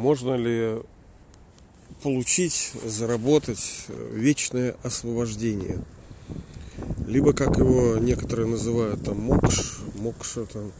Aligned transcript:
Можно 0.00 0.34
ли 0.34 0.78
получить, 2.02 2.72
заработать 2.86 3.84
вечное 4.14 4.74
освобождение? 4.82 5.84
Либо, 7.06 7.34
как 7.34 7.58
его 7.58 7.98
некоторые 7.98 8.48
называют, 8.48 9.04
там, 9.04 9.20
мокш, 9.20 9.80
мокша, 9.96 10.46
там, 10.46 10.72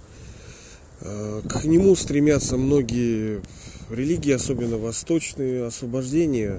э, 1.03 1.42
к 1.51 1.64
нему 1.64 1.94
стремятся 1.96 2.56
многие 2.56 3.42
религии, 3.90 4.33
особенно 4.33 4.78
восточные, 4.78 5.66
освобождения. 5.66 6.58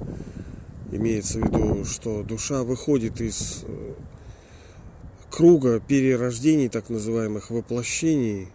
Имеется 0.91 1.39
в 1.39 1.48
виду, 1.48 1.84
что 1.86 2.21
душа 2.21 2.62
выходит 2.62 3.21
из 3.21 3.64
э, 3.64 3.93
круга 5.32 5.80
перерождений, 5.80 6.70
так 6.70 6.91
называемых 6.91 7.50
воплощений. 7.50 8.50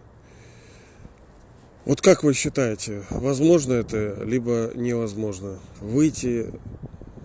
Вот 1.87 2.01
как 2.01 2.21
вы 2.21 2.33
считаете, 2.33 3.03
возможно 3.09 3.71
это, 3.71 4.21
либо 4.25 4.71
невозможно? 4.75 5.57
Выйти, 5.79 6.51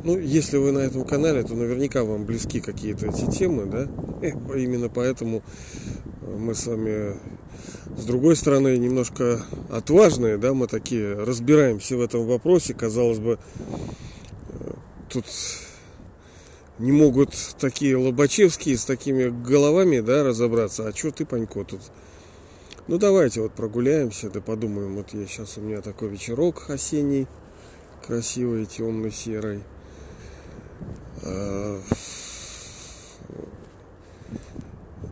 ну, 0.05 0.17
если 0.17 0.57
вы 0.57 0.71
на 0.71 0.79
этом 0.79 1.05
канале, 1.05 1.43
то 1.43 1.55
наверняка 1.55 2.05
вам 2.05 2.27
близки 2.27 2.61
какие-то 2.61 3.09
эти 3.09 3.29
темы, 3.29 3.67
да? 3.67 3.89
И 4.29 4.63
именно 4.63 4.89
поэтому 4.89 5.43
мы 6.39 6.55
с 6.55 6.65
вами, 6.69 7.17
с 7.99 8.05
другой 8.05 8.37
стороны, 8.37 8.77
немножко 8.77 9.43
отважные, 9.69 10.39
да, 10.39 10.55
мы 10.55 10.69
такие, 10.69 11.13
разбираемся 11.15 11.97
в 11.97 12.01
этом 12.01 12.25
вопросе, 12.25 12.73
казалось 12.73 13.19
бы, 13.19 13.41
тут 15.09 15.25
не 16.79 16.93
могут 16.93 17.35
такие 17.59 17.97
Лобачевские 17.97 18.79
с 18.79 18.85
такими 18.85 19.29
головами, 19.29 19.99
да, 19.99 20.23
разобраться. 20.23 20.87
А 20.87 20.95
что 20.95 21.11
ты, 21.11 21.27
Панько, 21.27 21.65
тут? 21.65 21.81
Ну, 22.89 22.99
давайте 22.99 23.41
вот 23.41 23.53
прогуляемся, 23.53 24.29
да 24.29 24.41
подумаем. 24.41 24.97
Вот 24.97 25.15
я 25.15 25.25
сейчас, 25.27 25.57
у 25.57 25.61
меня 25.61 25.81
такой 25.83 26.09
вечерок 26.09 26.69
осенний, 26.69 27.29
красивый, 28.05 28.67
темный, 28.67 29.13
серый. 29.13 29.63
А, 31.23 31.81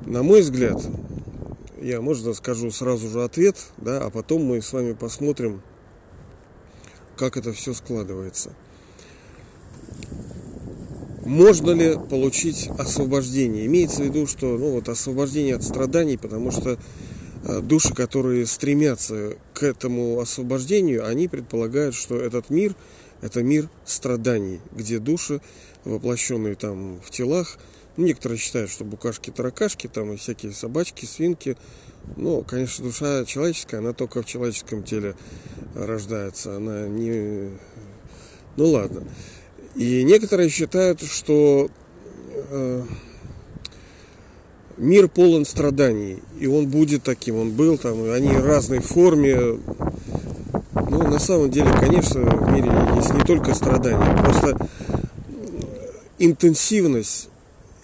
на 0.04 0.24
мой 0.24 0.40
взгляд, 0.40 0.82
я, 1.80 2.00
можно 2.00 2.34
скажу 2.34 2.72
сразу 2.72 3.08
же 3.08 3.22
ответ, 3.22 3.56
да, 3.76 4.04
а 4.04 4.10
потом 4.10 4.42
мы 4.42 4.60
с 4.60 4.72
вами 4.72 4.92
посмотрим, 4.92 5.62
как 7.16 7.36
это 7.36 7.52
все 7.52 7.72
складывается. 7.72 8.50
Можно 11.24 11.70
ли 11.70 11.96
получить 11.96 12.68
освобождение? 12.76 13.66
Имеется 13.66 14.02
в 14.02 14.06
виду, 14.06 14.26
что 14.26 14.58
ну, 14.58 14.72
вот 14.72 14.88
освобождение 14.88 15.54
от 15.54 15.62
страданий, 15.62 16.18
потому 16.18 16.50
что 16.50 16.76
души, 17.62 17.94
которые 17.94 18.46
стремятся 18.46 19.36
к 19.54 19.62
этому 19.62 20.20
освобождению, 20.20 21.06
они 21.06 21.28
предполагают, 21.28 21.94
что 21.94 22.16
этот 22.16 22.50
мир– 22.50 22.74
это 23.20 23.42
мир 23.42 23.68
страданий, 23.84 24.60
где 24.72 24.98
души, 24.98 25.40
воплощенные 25.84 26.54
там 26.54 27.00
в 27.00 27.10
телах, 27.10 27.58
ну, 27.96 28.06
некоторые 28.06 28.38
считают, 28.38 28.70
что 28.70 28.84
букашки-таракашки, 28.84 29.88
там 29.88 30.12
и 30.12 30.16
всякие 30.16 30.52
собачки, 30.52 31.04
свинки, 31.04 31.56
ну, 32.16 32.42
конечно, 32.42 32.84
душа 32.84 33.24
человеческая, 33.24 33.78
она 33.78 33.92
только 33.92 34.22
в 34.22 34.26
человеческом 34.26 34.82
теле 34.82 35.16
рождается, 35.74 36.56
она 36.56 36.86
не... 36.86 37.50
Ну, 38.56 38.66
ладно. 38.66 39.04
И 39.74 40.02
некоторые 40.02 40.48
считают, 40.48 41.02
что 41.02 41.70
э, 42.26 42.84
мир 44.80 45.08
полон 45.08 45.44
страданий, 45.44 46.18
и 46.38 46.46
он 46.46 46.66
будет 46.66 47.02
таким, 47.02 47.36
он 47.36 47.50
был 47.50 47.76
там, 47.76 48.04
и 48.04 48.08
они 48.08 48.28
в 48.28 48.46
разной 48.46 48.80
форме. 48.80 49.58
Ну, 50.88 51.02
на 51.06 51.18
самом 51.18 51.50
деле, 51.50 51.70
конечно, 51.78 52.22
в 52.22 52.52
мире 52.52 52.72
есть 52.96 53.12
не 53.14 53.20
только 53.20 53.54
страдания, 53.54 54.16
просто 54.22 54.56
интенсивность 56.18 57.29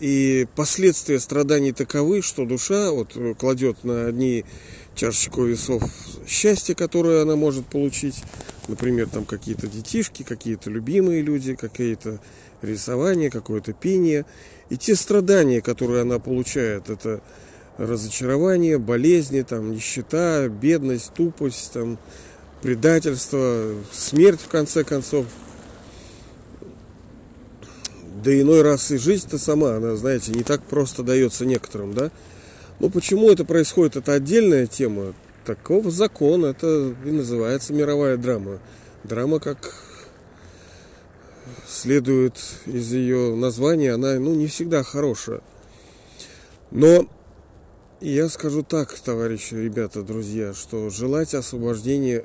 и 0.00 0.46
последствия 0.54 1.18
страданий 1.20 1.72
таковы, 1.72 2.22
что 2.22 2.44
душа 2.44 2.90
вот 2.90 3.16
кладет 3.38 3.84
на 3.84 4.06
одни 4.06 4.44
чашечку 4.94 5.44
весов 5.44 5.82
счастья, 6.26 6.74
которое 6.74 7.22
она 7.22 7.36
может 7.36 7.66
получить. 7.66 8.22
Например, 8.68 9.08
там 9.08 9.24
какие-то 9.24 9.68
детишки, 9.68 10.22
какие-то 10.22 10.70
любимые 10.70 11.22
люди, 11.22 11.54
какие-то 11.54 12.20
рисования, 12.62 13.30
какое-то 13.30 13.72
пение. 13.72 14.26
И 14.70 14.76
те 14.76 14.96
страдания, 14.96 15.60
которые 15.60 16.02
она 16.02 16.18
получает, 16.18 16.90
это 16.90 17.20
разочарование, 17.78 18.78
болезни, 18.78 19.42
там, 19.42 19.70
нищета, 19.72 20.48
бедность, 20.48 21.12
тупость, 21.14 21.72
там, 21.72 21.98
предательство, 22.62 23.74
смерть, 23.92 24.40
в 24.40 24.48
конце 24.48 24.82
концов. 24.82 25.26
Да 28.22 28.40
иной 28.40 28.62
раз 28.62 28.90
и 28.90 28.96
жизнь-то 28.96 29.38
сама, 29.38 29.76
она, 29.76 29.94
знаете, 29.96 30.32
не 30.32 30.42
так 30.42 30.62
просто 30.62 31.02
дается 31.02 31.44
некоторым, 31.44 31.92
да? 31.92 32.10
Ну, 32.80 32.88
почему 32.88 33.30
это 33.30 33.44
происходит, 33.44 33.96
это 33.96 34.14
отдельная 34.14 34.66
тема. 34.66 35.14
Такого 35.44 35.90
закон, 35.90 36.44
это 36.44 36.94
и 37.04 37.10
называется 37.10 37.74
мировая 37.74 38.16
драма. 38.16 38.58
Драма, 39.04 39.38
как 39.38 39.74
следует 41.68 42.34
из 42.64 42.90
ее 42.92 43.36
названия, 43.36 43.92
она 43.92 44.14
ну, 44.14 44.34
не 44.34 44.46
всегда 44.46 44.82
хорошая. 44.82 45.42
Но 46.70 47.06
я 48.00 48.28
скажу 48.28 48.62
так, 48.62 48.92
товарищи, 48.98 49.54
ребята, 49.54 50.02
друзья, 50.02 50.54
что 50.54 50.90
желать 50.90 51.34
освобождения 51.34 52.24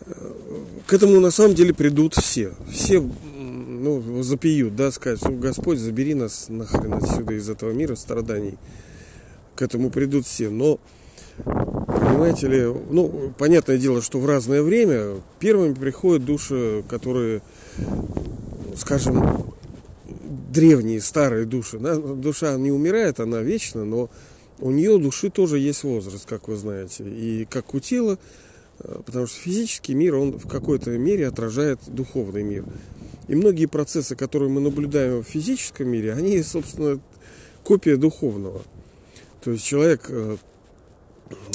э, 0.00 0.12
к 0.86 0.92
этому 0.92 1.20
на 1.20 1.30
самом 1.30 1.54
деле 1.54 1.74
придут 1.74 2.14
все. 2.14 2.54
Все 2.70 3.02
ну, 3.78 4.22
запьют, 4.22 4.76
да, 4.76 4.90
сказать, 4.90 5.18
что 5.18 5.30
Господь, 5.30 5.78
забери 5.78 6.14
нас 6.14 6.46
нахрен 6.48 6.94
отсюда 6.94 7.34
из 7.34 7.48
этого 7.48 7.72
мира 7.72 7.94
страданий. 7.94 8.58
К 9.54 9.62
этому 9.62 9.90
придут 9.90 10.26
все. 10.26 10.50
Но, 10.50 10.78
понимаете 11.44 12.48
ли, 12.48 12.62
ну, 12.90 13.32
понятное 13.38 13.78
дело, 13.78 14.02
что 14.02 14.18
в 14.20 14.26
разное 14.26 14.62
время 14.62 15.20
первыми 15.38 15.74
приходят 15.74 16.24
души, 16.24 16.84
которые, 16.88 17.42
скажем, 18.76 19.54
древние, 20.48 21.00
старые 21.00 21.46
души. 21.46 21.78
Душа 21.78 22.56
не 22.56 22.70
умирает, 22.70 23.20
она 23.20 23.40
вечна, 23.40 23.84
но 23.84 24.10
у 24.60 24.70
нее 24.70 24.98
души 24.98 25.30
тоже 25.30 25.58
есть 25.58 25.84
возраст, 25.84 26.26
как 26.26 26.48
вы 26.48 26.56
знаете. 26.56 27.04
И 27.04 27.46
как 27.48 27.74
у 27.74 27.80
тела, 27.80 28.18
э, 28.80 29.00
потому 29.04 29.26
что 29.26 29.38
физический 29.38 29.94
мир, 29.94 30.16
он 30.16 30.38
в 30.38 30.48
какой-то 30.48 30.90
мере 30.90 31.28
отражает 31.28 31.78
духовный 31.86 32.42
мир. 32.42 32.64
И 33.28 33.34
многие 33.34 33.66
процессы, 33.66 34.16
которые 34.16 34.48
мы 34.48 34.60
наблюдаем 34.60 35.22
в 35.22 35.28
физическом 35.28 35.88
мире, 35.88 36.14
они, 36.14 36.42
собственно, 36.42 36.98
копия 37.62 37.96
духовного. 37.96 38.62
То 39.42 39.52
есть 39.52 39.64
человек 39.64 40.06
э, 40.08 40.36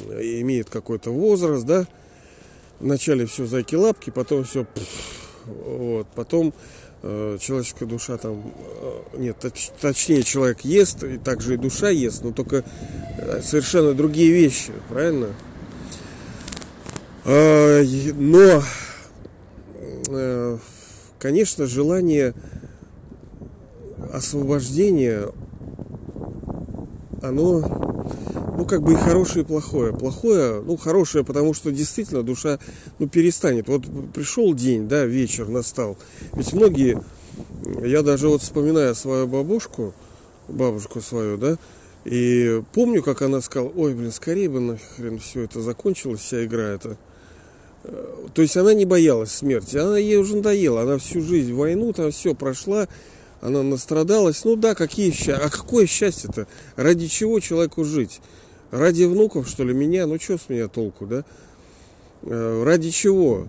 имеет 0.05 0.69
какой-то 0.69 1.09
возраст, 1.11 1.65
да, 1.65 1.87
вначале 2.79 3.25
все 3.25 3.45
зайки-лапки, 3.45 4.11
потом 4.11 4.43
все, 4.43 4.67
вот, 5.45 6.07
потом 6.15 6.53
э, 7.01 7.37
человеческая 7.39 7.85
душа 7.87 8.17
там, 8.17 8.53
э, 8.55 9.17
нет, 9.17 9.39
точ, 9.39 9.71
точнее 9.81 10.21
человек 10.23 10.61
ест, 10.61 11.03
и 11.03 11.17
также 11.17 11.55
и 11.55 11.57
душа 11.57 11.89
ест, 11.89 12.23
но 12.23 12.31
только 12.31 12.63
э, 13.17 13.41
совершенно 13.41 13.93
другие 13.93 14.31
вещи, 14.31 14.71
правильно? 14.89 15.29
Э, 17.25 17.83
но 18.13 18.61
конечно, 21.23 21.67
желание 21.67 22.33
освобождения, 24.11 25.29
оно, 27.21 27.61
ну, 28.57 28.65
как 28.65 28.81
бы 28.81 28.91
и 28.91 28.95
хорошее, 28.97 29.45
и 29.45 29.47
плохое. 29.47 29.93
Плохое, 29.93 30.61
ну, 30.61 30.75
хорошее, 30.75 31.23
потому 31.23 31.53
что 31.53 31.71
действительно 31.71 32.23
душа, 32.23 32.59
ну, 32.99 33.07
перестанет. 33.07 33.69
Вот 33.69 33.83
пришел 34.13 34.53
день, 34.53 34.89
да, 34.89 35.05
вечер 35.05 35.47
настал. 35.47 35.97
Ведь 36.33 36.51
многие, 36.51 37.01
я 37.81 38.01
даже 38.01 38.27
вот 38.27 38.41
вспоминаю 38.41 38.93
свою 38.93 39.25
бабушку, 39.25 39.93
бабушку 40.49 40.99
свою, 40.99 41.37
да, 41.37 41.57
и 42.03 42.61
помню, 42.73 43.01
как 43.01 43.21
она 43.21 43.39
сказала, 43.39 43.71
ой, 43.77 43.93
блин, 43.93 44.11
скорее 44.11 44.49
бы 44.49 44.59
нахрен 44.59 45.19
все 45.19 45.43
это 45.43 45.61
закончилось, 45.61 46.19
вся 46.19 46.43
игра 46.43 46.63
эта. 46.63 46.97
То 48.33 48.41
есть 48.41 48.55
она 48.55 48.73
не 48.73 48.85
боялась 48.85 49.31
смерти, 49.31 49.77
она 49.77 49.97
ей 49.97 50.17
уже 50.17 50.37
надоела, 50.37 50.81
она 50.83 50.97
всю 50.97 51.21
жизнь 51.21 51.53
войну 51.53 51.91
там 51.93 52.11
все 52.11 52.33
прошла, 52.33 52.87
она 53.41 53.61
настрадалась. 53.61 54.45
Ну 54.45 54.55
да, 54.55 54.73
какие 54.73 55.11
счастья, 55.11 55.41
а 55.43 55.49
какое 55.49 55.85
счастье-то? 55.85 56.47
Ради 56.75 57.07
чего 57.07 57.39
человеку 57.39 57.83
жить? 57.83 58.21
Ради 58.71 59.03
внуков, 59.03 59.49
что 59.49 59.63
ли, 59.63 59.73
меня? 59.73 60.07
Ну 60.07 60.19
что 60.19 60.37
с 60.37 60.49
меня 60.49 60.67
толку, 60.67 61.05
да? 61.05 61.25
Э, 62.23 62.63
ради 62.63 62.89
чего? 62.89 63.47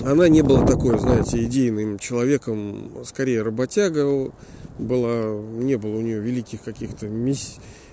Она 0.00 0.28
не 0.28 0.42
была 0.42 0.64
такой, 0.66 0.98
знаете, 0.98 1.42
идейным 1.44 1.98
человеком, 1.98 2.92
скорее 3.04 3.42
работяга 3.42 4.32
была, 4.78 5.40
не 5.58 5.76
было 5.76 5.96
у 5.96 6.00
нее 6.00 6.20
великих 6.20 6.62
каких-то 6.62 7.06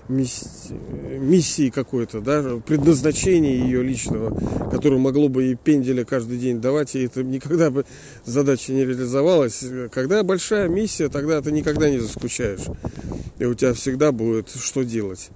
миссии 0.09 1.69
какой-то, 1.69 2.19
да, 2.19 2.43
предназначения 2.65 3.63
ее 3.63 3.83
личного, 3.83 4.35
которое 4.69 4.97
могло 4.97 5.29
бы 5.29 5.51
и 5.51 5.55
пенделя 5.55 6.03
каждый 6.03 6.37
день 6.37 6.59
давать, 6.59 6.95
и 6.95 7.05
это 7.05 7.23
никогда 7.23 7.69
бы 7.69 7.85
задача 8.25 8.73
не 8.73 8.85
реализовалась. 8.85 9.63
Когда 9.91 10.23
большая 10.23 10.67
миссия, 10.67 11.09
тогда 11.09 11.41
ты 11.41 11.51
никогда 11.51 11.89
не 11.89 11.99
заскучаешь. 11.99 12.65
И 13.37 13.45
у 13.45 13.53
тебя 13.53 13.73
всегда 13.73 14.11
будет 14.11 14.49
что 14.49 14.83
делать. 14.83 15.29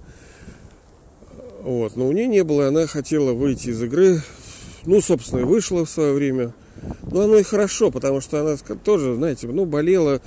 Вот. 1.61 1.95
Но 1.95 2.07
у 2.07 2.11
нее 2.11 2.27
не 2.27 2.43
было, 2.43 2.67
она 2.67 2.87
хотела 2.87 3.31
выйти 3.31 3.69
из 3.69 3.81
игры. 3.81 4.21
Ну, 4.85 4.99
собственно, 4.99 5.39
и 5.39 5.43
вышла 5.43 5.85
в 5.85 5.89
свое 5.89 6.11
время. 6.13 6.53
Но 7.09 7.21
оно 7.21 7.37
и 7.37 7.43
хорошо, 7.43 7.91
потому 7.91 8.19
что 8.19 8.41
она 8.41 8.57
тоже, 8.83 9.15
знаете, 9.15 9.47
ну, 9.47 9.65
болела, 9.65 10.21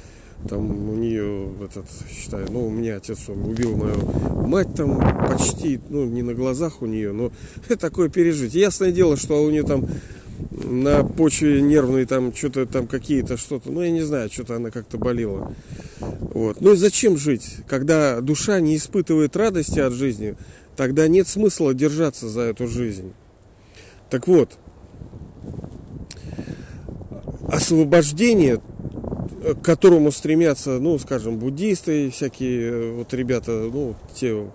там 0.49 0.91
у 0.91 0.95
нее 0.95 1.49
этот, 1.65 1.87
считаю, 2.11 2.47
ну, 2.51 2.67
у 2.67 2.71
меня 2.71 2.97
отец 2.97 3.29
он 3.29 3.45
убил 3.45 3.77
мою 3.77 3.97
мать 4.47 4.75
там 4.75 4.99
почти, 5.29 5.81
ну, 5.89 6.05
не 6.05 6.23
на 6.23 6.35
глазах 6.35 6.83
у 6.83 6.87
нее, 6.87 7.13
но 7.13 7.33
такое 7.79 8.09
пережить. 8.09 8.55
Ясное 8.55 8.93
дело, 8.93 9.17
что 9.17 9.43
у 9.43 9.51
нее 9.51 9.65
там 9.65 9.87
на 10.53 11.03
почве 11.03 11.61
нервной 11.61 12.05
там 12.05 12.35
что-то 12.35 12.67
там 12.67 12.87
какие-то 12.87 13.37
что-то, 13.37 13.71
ну, 13.71 13.83
я 13.83 13.91
не 13.91 14.03
знаю, 14.03 14.31
что-то 14.31 14.57
она 14.57 14.71
как-то 14.71 14.99
болела. 14.99 15.55
Вот. 16.01 16.61
Ну 16.61 16.73
и 16.73 16.77
зачем 16.77 17.17
жить, 17.17 17.57
когда 17.67 18.21
душа 18.21 18.61
не 18.61 18.77
испытывает 18.77 19.37
радости 19.37 19.81
от 19.81 19.93
жизни, 19.93 20.37
тогда 20.77 21.09
нет 21.09 21.27
смысла 21.27 21.75
держаться 21.75 22.29
за 22.29 22.43
эту 22.43 22.67
жизнь. 22.67 23.13
Так 24.11 24.29
вот, 24.29 24.59
освобождение 27.49 28.61
к 29.55 29.63
которому 29.63 30.11
стремятся, 30.11 30.79
ну, 30.79 30.99
скажем, 30.99 31.39
буддисты, 31.39 32.11
всякие 32.11 32.71
э, 32.71 32.91
вот 32.93 33.15
ребята, 33.15 33.53
ну, 33.73 33.95
те 34.15 34.51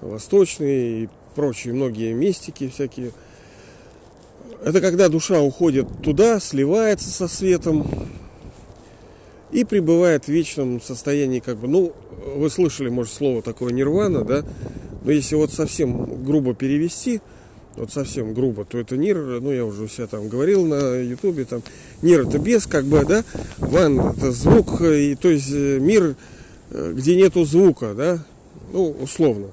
восточные 0.00 1.04
и 1.04 1.08
прочие, 1.34 1.74
многие 1.74 2.12
мистики 2.12 2.68
всякие. 2.68 3.12
Это 4.64 4.80
когда 4.80 5.08
душа 5.08 5.40
уходит 5.40 5.86
туда, 6.02 6.40
сливается 6.40 7.10
со 7.10 7.28
светом 7.28 7.86
и 9.50 9.64
пребывает 9.64 10.24
в 10.24 10.28
вечном 10.28 10.80
состоянии, 10.80 11.40
как 11.40 11.58
бы, 11.58 11.68
ну, 11.68 11.92
вы 12.36 12.50
слышали, 12.50 12.88
может, 12.88 13.12
слово 13.12 13.42
такое 13.42 13.72
нирвана, 13.72 14.24
да, 14.24 14.44
но 15.02 15.10
если 15.10 15.36
вот 15.36 15.52
совсем 15.52 16.24
грубо 16.24 16.54
перевести– 16.54 17.20
вот 17.76 17.92
совсем 17.92 18.34
грубо, 18.34 18.64
то 18.64 18.78
это 18.78 18.96
НИР, 18.96 19.40
ну 19.40 19.52
я 19.52 19.64
уже 19.64 19.84
у 19.84 20.06
там 20.06 20.28
говорил 20.28 20.66
на 20.66 20.96
ютубе, 20.96 21.44
там 21.44 21.62
НИР 22.02 22.28
это 22.28 22.38
без, 22.38 22.66
как 22.66 22.84
бы, 22.84 23.04
да, 23.04 23.24
ван 23.58 24.00
это 24.00 24.32
звук, 24.32 24.80
и 24.82 25.14
то 25.14 25.28
есть 25.28 25.50
э, 25.52 25.78
мир, 25.78 26.16
э, 26.70 26.92
где 26.94 27.16
нету 27.16 27.44
звука, 27.44 27.94
да, 27.94 28.24
ну, 28.72 28.90
условно. 29.00 29.48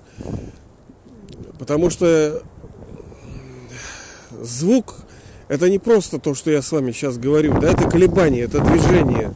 Потому 1.60 1.90
что 1.90 2.42
звук 4.42 4.96
это 5.48 5.70
не 5.70 5.80
просто 5.80 6.20
то, 6.20 6.34
что 6.34 6.50
я 6.50 6.62
с 6.62 6.72
вами 6.72 6.92
сейчас 6.92 7.18
говорю, 7.18 7.60
да, 7.60 7.72
это 7.72 7.90
колебание, 7.90 8.44
это 8.44 8.62
движение. 8.62 9.34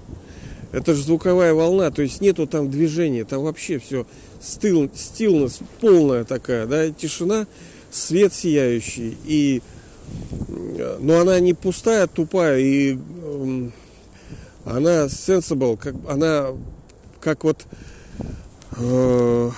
Это 0.71 0.93
же 0.93 1.01
звуковая 1.03 1.53
волна, 1.53 1.89
то 1.89 2.03
есть 2.03 2.21
нету 2.21 2.45
там 2.45 2.69
движения, 2.69 3.25
там 3.25 3.41
вообще 3.41 3.79
все 3.79 4.05
стил, 4.39 4.89
стилность 4.93 5.61
полная 5.81 6.23
такая, 6.25 6.67
да, 6.67 6.91
тишина 6.91 7.47
свет 7.91 8.33
сияющий, 8.33 9.17
и, 9.25 9.61
но 10.99 11.19
она 11.19 11.39
не 11.39 11.53
пустая, 11.53 12.07
тупая, 12.07 12.59
и 12.59 12.97
она 14.65 15.05
sensible, 15.05 15.77
как, 15.77 15.95
она 16.07 16.47
как 17.19 17.43
вот 17.43 17.65
э, 18.77 19.51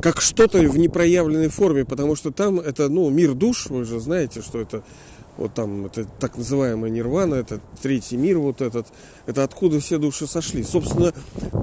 как 0.00 0.20
что-то 0.20 0.58
в 0.58 0.78
непроявленной 0.78 1.48
форме, 1.48 1.84
потому 1.84 2.16
что 2.16 2.30
там 2.30 2.60
это, 2.60 2.88
ну, 2.88 3.08
мир 3.10 3.34
душ, 3.34 3.66
вы 3.66 3.84
же 3.84 4.00
знаете, 4.00 4.42
что 4.42 4.60
это 4.60 4.82
вот 5.36 5.54
там 5.54 5.86
это 5.86 6.04
так 6.18 6.36
называемая 6.36 6.90
нирвана, 6.90 7.34
это 7.34 7.60
третий 7.82 8.16
мир 8.16 8.38
вот 8.38 8.60
этот, 8.60 8.86
это 9.26 9.44
откуда 9.44 9.80
все 9.80 9.98
души 9.98 10.26
сошли. 10.26 10.62
Собственно, 10.62 11.12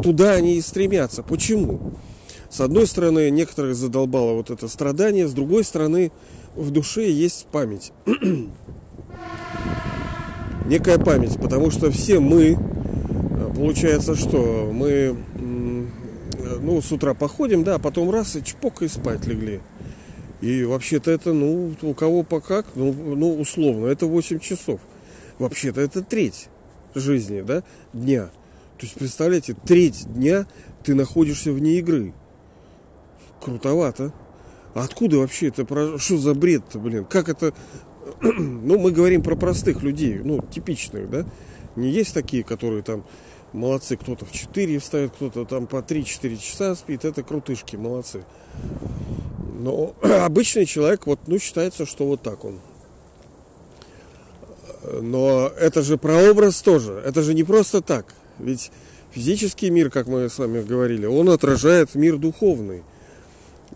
туда 0.01 0.33
они 0.33 0.55
и 0.55 0.61
стремятся. 0.61 1.21
Почему? 1.21 1.93
С 2.49 2.61
одной 2.61 2.87
стороны, 2.87 3.29
некоторых 3.29 3.75
задолбало 3.75 4.33
вот 4.33 4.49
это 4.49 4.67
страдание, 4.67 5.27
с 5.27 5.33
другой 5.33 5.63
стороны, 5.63 6.11
в 6.55 6.71
душе 6.71 7.09
есть 7.09 7.47
память. 7.51 7.91
Некая 10.65 10.97
память, 10.97 11.39
потому 11.39 11.71
что 11.71 11.91
все 11.91 12.19
мы, 12.19 12.57
э, 12.57 13.53
получается, 13.55 14.15
что 14.15 14.69
мы 14.73 15.17
ну, 16.61 16.81
с 16.81 16.91
утра 16.91 17.13
походим, 17.13 17.63
да, 17.63 17.75
а 17.75 17.79
потом 17.79 18.09
раз 18.09 18.35
и 18.35 18.43
чпок 18.43 18.81
и 18.81 18.87
спать 18.87 19.25
легли. 19.25 19.61
И 20.41 20.63
вообще-то 20.63 21.11
это, 21.11 21.33
ну, 21.33 21.73
у 21.81 21.93
кого 21.93 22.23
по 22.23 22.39
как, 22.39 22.65
ну, 22.75 22.93
ну, 22.93 23.39
условно, 23.39 23.87
это 23.87 24.05
8 24.05 24.39
часов. 24.39 24.79
Вообще-то 25.39 25.81
это 25.81 26.03
треть 26.03 26.49
жизни, 26.93 27.41
да, 27.41 27.63
дня. 27.93 28.25
То 28.77 28.85
есть, 28.85 28.95
представляете, 28.95 29.55
треть 29.65 30.05
дня 30.13 30.45
ты 30.83 30.93
находишься 30.93 31.51
вне 31.51 31.79
игры. 31.79 32.13
Крутовато. 33.41 34.11
А 34.73 34.83
откуда 34.83 35.17
вообще 35.17 35.47
это? 35.47 35.65
Что 35.97 36.17
за 36.17 36.33
бред-то, 36.33 36.79
блин? 36.79 37.05
Как 37.05 37.29
это... 37.29 37.53
ну, 38.21 38.77
мы 38.77 38.91
говорим 38.91 39.21
про 39.21 39.35
простых 39.35 39.81
людей, 39.81 40.19
ну, 40.23 40.41
типичных, 40.41 41.09
да? 41.09 41.25
Не 41.75 41.89
есть 41.89 42.13
такие, 42.13 42.43
которые 42.43 42.83
там 42.83 43.03
молодцы, 43.53 43.97
кто-то 43.97 44.25
в 44.25 44.31
4 44.31 44.79
встает, 44.79 45.11
кто-то 45.11 45.45
там 45.45 45.67
по 45.67 45.77
3-4 45.77 46.37
часа 46.37 46.75
спит. 46.75 47.05
Это 47.05 47.23
крутышки, 47.23 47.75
молодцы. 47.75 48.23
Но 49.59 49.95
обычный 50.01 50.65
человек, 50.65 51.07
вот, 51.07 51.19
ну, 51.27 51.39
считается, 51.39 51.85
что 51.85 52.05
вот 52.05 52.21
так 52.21 52.45
он. 52.45 52.59
Но 55.01 55.51
это 55.59 55.81
же 55.81 55.97
прообраз 55.97 56.61
тоже. 56.61 57.01
Это 57.05 57.21
же 57.21 57.33
не 57.33 57.43
просто 57.43 57.81
так. 57.81 58.13
Ведь 58.39 58.71
физический 59.11 59.69
мир, 59.69 59.89
как 59.89 60.07
мы 60.07 60.29
с 60.29 60.37
вами 60.37 60.61
говорили, 60.61 61.05
он 61.05 61.29
отражает 61.29 61.95
мир 61.95 62.17
духовный. 62.17 62.83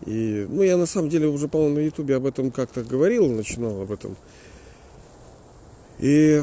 И, 0.06 0.46
ну, 0.48 0.62
я 0.62 0.76
на 0.76 0.86
самом 0.86 1.08
деле 1.08 1.28
уже, 1.28 1.48
по-моему, 1.48 1.76
на 1.76 1.80
Ютубе 1.80 2.16
об 2.16 2.26
этом 2.26 2.50
как-то 2.50 2.82
говорил, 2.82 3.28
начинал 3.28 3.82
об 3.82 3.92
этом. 3.92 4.16
И 5.98 6.42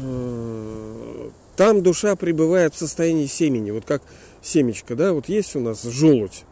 э, 0.00 1.30
там 1.56 1.82
душа 1.82 2.16
пребывает 2.16 2.74
в 2.74 2.78
состоянии 2.78 3.26
семени. 3.26 3.70
Вот 3.70 3.84
как 3.84 4.02
семечко, 4.42 4.94
да, 4.94 5.12
вот 5.12 5.28
есть 5.28 5.54
у 5.56 5.60
нас 5.60 5.82
желудь. 5.82 6.44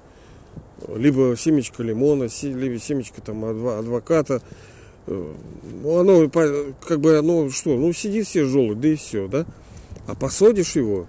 Либо 0.95 1.35
семечко 1.39 1.83
лимона, 1.83 2.29
либо 2.43 2.79
семечко 2.79 3.23
там 3.23 3.45
адвоката. 3.45 4.43
Ну, 5.07 5.99
оно 5.99 6.29
как 6.29 7.01
бы, 7.01 7.19
оно 7.19 7.49
что, 7.51 7.77
ну, 7.77 7.93
сидит 7.93 8.29
себе 8.29 8.45
желудь, 8.45 8.81
да 8.81 8.89
и 8.89 8.97
все, 8.97 9.29
да. 9.29 9.47
А 10.07 10.15
посадишь 10.15 10.77
его, 10.77 11.07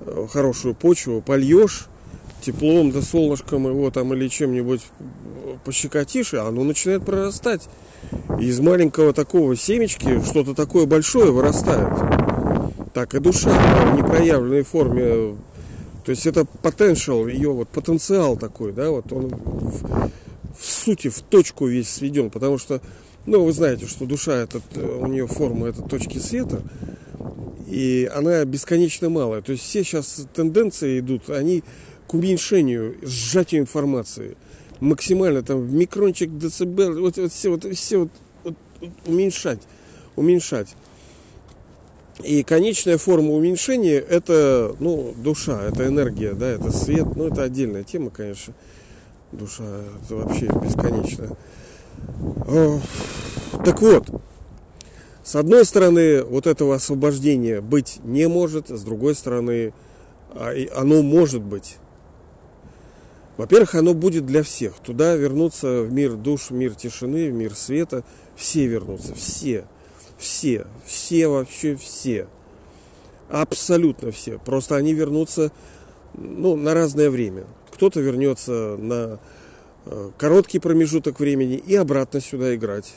э, 0.00 0.26
хорошую 0.30 0.74
почву, 0.74 1.20
польешь, 1.20 1.88
теплом, 2.44 2.90
да 2.90 3.02
солнышком 3.02 3.66
его 3.66 3.90
там 3.90 4.12
или 4.14 4.28
чем-нибудь 4.28 4.82
пощекотишь, 5.64 6.34
и 6.34 6.36
оно 6.36 6.64
начинает 6.64 7.04
прорастать. 7.04 7.68
Из 8.38 8.60
маленького 8.60 9.12
такого 9.12 9.56
семечки 9.56 10.22
что-то 10.24 10.54
такое 10.54 10.86
большое 10.86 11.32
вырастает. 11.32 11.92
Так 12.92 13.14
и 13.14 13.18
душа 13.18 13.50
в 13.92 13.96
непроявленной 13.96 14.62
форме. 14.62 15.36
То 16.04 16.10
есть 16.10 16.26
это 16.26 16.44
потенциал, 16.44 17.26
ее 17.26 17.50
вот 17.50 17.68
потенциал 17.68 18.36
такой, 18.36 18.72
да, 18.72 18.90
вот 18.90 19.10
он 19.10 19.28
в, 19.30 20.10
в 20.58 20.64
сути, 20.64 21.08
в 21.08 21.22
точку 21.22 21.66
весь 21.66 21.88
сведен, 21.88 22.28
потому 22.28 22.58
что, 22.58 22.82
ну, 23.24 23.42
вы 23.42 23.52
знаете, 23.52 23.86
что 23.86 24.04
душа, 24.04 24.34
этот, 24.34 24.62
у 24.76 25.06
нее 25.06 25.26
форма 25.26 25.68
это 25.68 25.80
точки 25.80 26.18
света, 26.18 26.60
и 27.66 28.10
она 28.14 28.44
бесконечно 28.44 29.08
малая. 29.08 29.40
То 29.40 29.52
есть 29.52 29.64
все 29.64 29.82
сейчас 29.82 30.26
тенденции 30.34 31.00
идут, 31.00 31.30
они 31.30 31.64
к 32.06 32.14
уменьшению, 32.14 32.96
сжатию 33.02 33.60
информации. 33.60 34.36
Максимально 34.80 35.42
там 35.42 35.62
в 35.62 35.72
микрончик 35.72 36.36
децибел, 36.36 37.00
вот, 37.00 37.16
вот 37.16 37.32
все, 37.32 37.50
вот, 37.50 37.64
все 37.74 37.98
вот, 37.98 38.10
вот, 38.42 38.54
уменьшать, 39.06 39.60
уменьшать. 40.16 40.74
И 42.22 42.42
конечная 42.44 42.96
форма 42.98 43.32
уменьшения 43.32 43.98
это, 43.98 44.76
ну, 44.78 45.14
душа, 45.16 45.64
это 45.64 45.86
энергия, 45.86 46.32
да, 46.34 46.46
это 46.48 46.70
свет, 46.70 47.16
ну, 47.16 47.26
это 47.26 47.42
отдельная 47.42 47.82
тема, 47.82 48.10
конечно. 48.10 48.54
Душа, 49.32 49.64
это 50.04 50.14
вообще 50.14 50.46
бесконечно. 50.46 51.36
Так 53.64 53.80
вот, 53.80 54.08
с 55.24 55.34
одной 55.36 55.64
стороны, 55.64 56.22
вот 56.22 56.46
этого 56.46 56.74
освобождения 56.74 57.60
быть 57.60 57.98
не 58.04 58.28
может, 58.28 58.68
с 58.68 58.82
другой 58.82 59.14
стороны, 59.14 59.72
а, 60.30 60.52
оно 60.76 61.02
может 61.02 61.42
быть. 61.42 61.78
Во-первых, 63.36 63.74
оно 63.74 63.94
будет 63.94 64.26
для 64.26 64.42
всех. 64.42 64.74
Туда 64.74 65.16
вернутся 65.16 65.82
в 65.82 65.92
мир 65.92 66.14
душ, 66.14 66.50
в 66.50 66.54
мир 66.54 66.74
тишины, 66.74 67.30
в 67.30 67.34
мир 67.34 67.54
света. 67.54 68.04
Все 68.36 68.66
вернутся, 68.66 69.14
все. 69.14 69.64
Все, 70.18 70.66
все 70.84 71.26
вообще 71.26 71.74
все. 71.74 72.28
Абсолютно 73.28 74.12
все. 74.12 74.38
Просто 74.38 74.76
они 74.76 74.94
вернутся 74.94 75.50
ну, 76.14 76.54
на 76.54 76.74
разное 76.74 77.10
время. 77.10 77.44
Кто-то 77.72 78.00
вернется 78.00 78.76
на 78.78 79.18
э, 79.86 80.10
короткий 80.16 80.60
промежуток 80.60 81.18
времени 81.18 81.56
и 81.56 81.74
обратно 81.74 82.20
сюда 82.20 82.54
играть. 82.54 82.94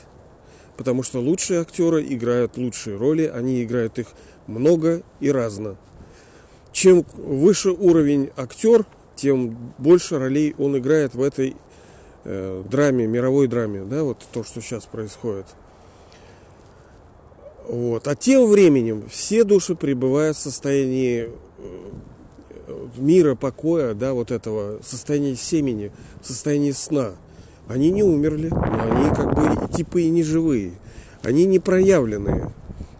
Потому 0.76 1.02
что 1.02 1.18
лучшие 1.18 1.60
актеры 1.60 2.04
играют 2.08 2.56
лучшие 2.56 2.96
роли, 2.96 3.24
они 3.24 3.64
играют 3.64 3.98
их 3.98 4.06
много 4.46 5.02
и 5.18 5.32
разно. 5.32 5.76
Чем 6.70 7.04
выше 7.16 7.72
уровень 7.72 8.30
актер, 8.36 8.86
тем 9.18 9.56
больше 9.78 10.18
ролей 10.18 10.54
он 10.58 10.78
играет 10.78 11.14
в 11.14 11.22
этой 11.22 11.56
э, 12.24 12.62
драме, 12.70 13.06
мировой 13.06 13.48
драме, 13.48 13.82
да, 13.82 14.04
вот 14.04 14.18
то, 14.32 14.44
что 14.44 14.60
сейчас 14.60 14.86
происходит. 14.86 15.46
Вот. 17.68 18.06
А 18.08 18.14
тем 18.14 18.46
временем 18.46 19.04
все 19.10 19.44
души 19.44 19.74
пребывают 19.74 20.36
в 20.36 20.40
состоянии 20.40 21.28
э, 21.58 22.86
мира, 22.96 23.34
покоя, 23.34 23.94
да, 23.94 24.14
вот 24.14 24.30
этого, 24.30 24.80
состояния 24.82 25.34
семени, 25.34 25.90
состоянии 26.22 26.70
сна. 26.70 27.12
Они 27.66 27.90
не 27.90 28.02
умерли, 28.02 28.48
но 28.48 28.82
они 28.90 29.14
как 29.14 29.34
бы 29.34 29.68
типа 29.76 29.98
и 29.98 30.08
не 30.08 30.22
живые. 30.22 30.72
Они 31.22 31.44
не 31.44 31.58
проявленные. 31.58 32.52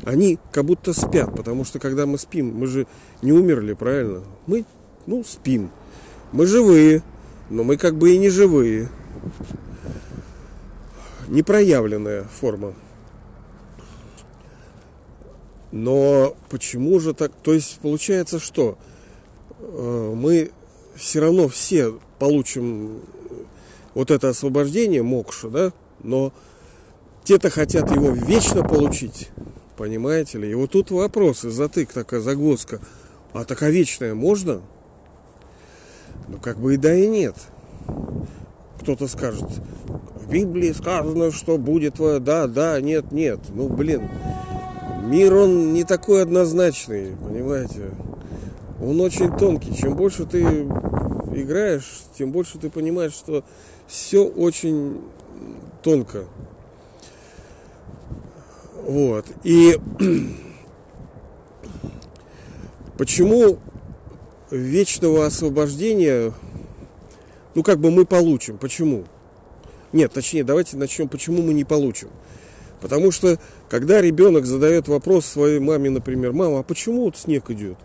Они 0.05 0.39
как 0.53 0.65
будто 0.65 0.93
спят, 0.93 1.35
потому 1.35 1.65
что 1.65 1.79
когда 1.79 2.07
мы 2.07 2.19
спим, 2.19 2.55
мы 2.55 2.67
же 2.67 2.87
не 3.23 3.33
умерли, 3.33 3.73
правильно? 3.73 4.23
Мы, 4.47 4.65
ну, 5.07 5.25
спим. 5.25 5.71
Мы 6.33 6.47
живые, 6.47 7.03
но 7.49 7.65
мы 7.65 7.77
как 7.77 7.97
бы 7.97 8.13
и 8.13 8.19
не 8.19 8.29
живые. 8.29 8.89
Непроявленная 11.29 12.25
форма. 12.25 12.75
Но 15.73 16.37
почему 16.49 16.99
же 17.01 17.15
так? 17.15 17.33
То 17.43 17.53
есть 17.53 17.79
получается, 17.81 18.39
что 18.39 18.79
э, 19.59 20.13
мы 20.15 20.51
все 20.97 21.21
равно 21.21 21.49
все 21.49 21.99
получим 22.19 23.01
вот 23.95 24.11
это 24.11 24.31
освобождение 24.31 25.03
мокша, 25.03 25.49
да? 25.49 25.73
Но 26.03 26.33
те-то 27.25 27.51
хотят 27.51 27.91
его 27.91 28.11
вечно 28.11 28.63
получить, 28.63 29.31
понимаете 29.77 30.39
ли? 30.39 30.51
И 30.51 30.55
вот 30.55 30.71
тут 30.71 30.91
вопрос, 30.91 31.45
и 31.45 31.51
затык, 31.51 31.93
такая 31.93 32.21
загвоздка. 32.21 32.81
А 33.35 33.45
такая 33.45 33.71
вечная 33.71 34.15
можно? 34.15 34.63
Ну, 36.27 36.39
как 36.39 36.59
бы 36.59 36.75
и 36.75 36.77
да, 36.77 36.95
и 36.95 37.07
нет. 37.07 37.37
Кто-то 38.81 39.07
скажет, 39.07 39.49
в 40.17 40.31
Библии 40.31 40.73
сказано, 40.73 41.31
что 41.31 41.59
будет 41.59 41.95
твое 41.95 42.19
да, 42.19 42.47
да, 42.47 42.81
нет, 42.81 43.13
нет. 43.13 43.41
Ну, 43.55 43.69
блин, 43.69 44.09
мир, 45.05 45.35
он 45.35 45.73
не 45.73 45.85
такой 45.85 46.23
однозначный, 46.23 47.17
понимаете? 47.17 47.91
Он 48.83 49.01
очень 49.01 49.37
тонкий. 49.37 49.75
Чем 49.75 49.95
больше 49.95 50.25
ты 50.25 50.43
играешь, 51.33 52.03
тем 52.17 52.33
больше 52.33 52.59
ты 52.59 52.71
понимаешь, 52.71 53.13
что 53.13 53.45
все 53.87 54.25
очень 54.25 55.01
тонко. 55.83 56.25
Вот. 58.87 59.27
И 59.45 59.79
почему 62.99 63.59
вечного 64.51 65.27
освобождения, 65.27 66.33
ну, 67.55 67.63
как 67.63 67.79
бы 67.79 67.91
мы 67.91 68.05
получим? 68.05 68.59
Почему? 68.59 69.05
Нет, 69.93 70.13
точнее, 70.13 70.45
давайте 70.45 70.77
начнем, 70.77 71.09
почему 71.09 71.43
мы 71.43 71.55
не 71.55 71.65
получим. 71.65 72.09
Потому 72.81 73.11
что, 73.11 73.39
когда 73.69 74.01
ребенок 74.01 74.47
задает 74.47 74.89
вопрос 74.89 75.27
своей 75.27 75.59
маме, 75.59 75.91
например, 75.91 76.33
мама, 76.33 76.61
а 76.61 76.63
почему 76.63 77.05
вот 77.05 77.17
снег 77.17 77.51
идет? 77.51 77.77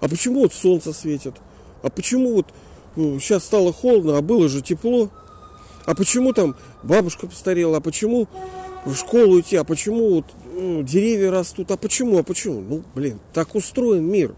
А 0.00 0.08
почему 0.08 0.40
вот 0.40 0.52
солнце 0.52 0.92
светит? 0.92 1.34
А 1.82 1.90
почему 1.90 2.34
вот 2.34 2.46
ну, 2.94 3.18
сейчас 3.18 3.44
стало 3.44 3.72
холодно, 3.72 4.18
а 4.18 4.22
было 4.22 4.48
же 4.48 4.62
тепло? 4.62 5.10
А 5.84 5.94
почему 5.94 6.32
там 6.32 6.56
бабушка 6.82 7.26
постарела? 7.26 7.78
А 7.78 7.80
почему 7.80 8.28
в 8.84 8.94
школу 8.94 9.40
идти? 9.40 9.56
А 9.56 9.64
почему 9.64 10.16
вот 10.16 10.26
ну, 10.54 10.82
деревья 10.82 11.30
растут? 11.30 11.70
А 11.70 11.76
почему? 11.76 12.18
А 12.18 12.22
почему? 12.22 12.60
Ну, 12.60 12.82
блин, 12.94 13.20
так 13.32 13.54
устроен 13.54 14.04
мир. 14.04 14.34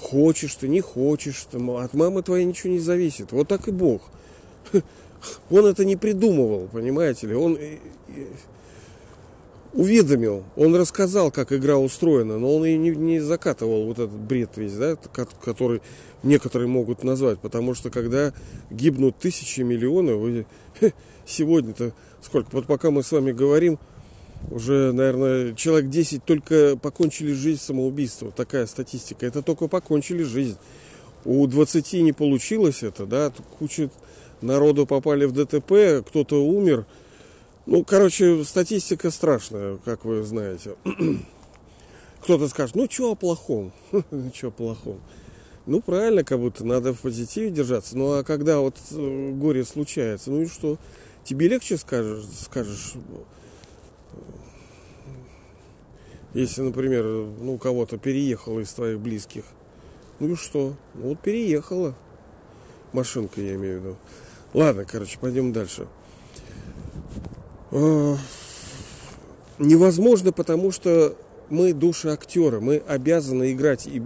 Хочешь 0.00 0.54
ты, 0.54 0.68
не 0.68 0.80
хочешь 0.80 1.46
ты, 1.50 1.58
от 1.58 1.92
мамы 1.94 2.22
твоей 2.22 2.44
ничего 2.44 2.72
не 2.72 2.78
зависит. 2.78 3.32
Вот 3.32 3.48
так 3.48 3.66
и 3.66 3.72
Бог. 3.72 4.02
Он 5.50 5.66
это 5.66 5.84
не 5.84 5.96
придумывал, 5.96 6.68
понимаете 6.72 7.26
ли? 7.26 7.34
Он 7.34 7.58
уведомил, 9.74 10.44
он 10.56 10.74
рассказал, 10.76 11.30
как 11.30 11.52
игра 11.52 11.76
устроена, 11.76 12.38
но 12.38 12.56
он 12.56 12.64
и 12.64 12.76
не, 12.76 12.90
не 12.90 13.20
закатывал 13.20 13.84
вот 13.86 13.98
этот 13.98 14.18
бред 14.18 14.56
весь, 14.56 14.74
да, 14.74 14.96
который 14.96 15.82
некоторые 16.22 16.68
могут 16.68 17.04
назвать, 17.04 17.38
потому 17.40 17.74
что 17.74 17.90
когда 17.90 18.32
гибнут 18.70 19.18
тысячи 19.18 19.60
миллионов, 19.60 20.46
сегодня-то 21.26 21.92
сколько, 22.22 22.48
вот 22.52 22.66
пока 22.66 22.90
мы 22.90 23.02
с 23.02 23.12
вами 23.12 23.32
говорим, 23.32 23.78
уже, 24.50 24.92
наверное, 24.92 25.54
человек 25.54 25.90
10 25.90 26.24
только 26.24 26.76
покончили 26.76 27.32
жизнь 27.32 27.60
самоубийством, 27.60 28.32
такая 28.32 28.66
статистика, 28.66 29.26
это 29.26 29.42
только 29.42 29.68
покончили 29.68 30.22
жизнь. 30.22 30.56
У 31.24 31.46
20 31.46 31.92
не 31.94 32.12
получилось 32.12 32.82
это, 32.82 33.06
да, 33.06 33.32
куча 33.58 33.90
народу 34.40 34.86
попали 34.86 35.24
в 35.24 35.32
ДТП, 35.32 36.06
кто-то 36.06 36.44
умер, 36.44 36.86
ну, 37.70 37.84
короче, 37.84 38.44
статистика 38.44 39.10
страшная, 39.10 39.76
как 39.84 40.06
вы 40.06 40.22
знаете. 40.22 40.74
Кто-то 42.22 42.48
скажет, 42.48 42.74
ну, 42.74 42.88
что 42.90 43.12
о 43.12 43.14
плохом? 43.14 43.72
Ну, 44.10 44.32
что 44.34 44.48
о 44.48 44.50
плохом? 44.50 45.00
Ну, 45.66 45.82
правильно, 45.82 46.24
как 46.24 46.40
будто 46.40 46.64
надо 46.64 46.94
в 46.94 47.00
позитиве 47.00 47.50
держаться. 47.50 47.98
Ну, 47.98 48.12
а 48.12 48.24
когда 48.24 48.60
вот 48.60 48.74
э, 48.90 49.32
горе 49.32 49.66
случается, 49.66 50.30
ну 50.30 50.40
и 50.40 50.46
что? 50.46 50.78
Тебе 51.24 51.48
легче 51.48 51.76
скажешь, 51.76 52.24
скажешь 52.40 52.94
если, 56.34 56.62
например, 56.62 57.04
ну, 57.04 57.58
кого-то 57.58 57.98
переехала 57.98 58.60
из 58.60 58.72
твоих 58.72 59.00
близких. 59.00 59.44
Ну 60.20 60.32
и 60.32 60.36
что? 60.36 60.74
Ну, 60.94 61.10
вот 61.10 61.20
переехала. 61.20 61.94
Машинка, 62.92 63.40
я 63.40 63.54
имею 63.54 63.80
в 63.80 63.84
виду. 63.84 63.96
Ладно, 64.54 64.84
короче, 64.84 65.18
пойдем 65.18 65.52
дальше. 65.52 65.86
Э, 67.70 68.16
невозможно, 69.58 70.32
потому 70.32 70.70
что 70.70 71.16
мы 71.50 71.72
души 71.72 72.08
актера, 72.08 72.60
мы 72.60 72.82
обязаны 72.86 73.52
играть, 73.52 73.86
и 73.86 74.02